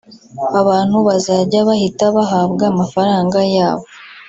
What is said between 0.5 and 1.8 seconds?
abantu bazajya